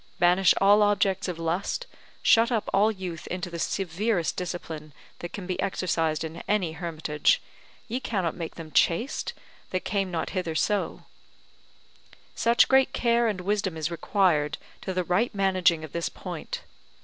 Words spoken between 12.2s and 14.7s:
such great care and wisdom is required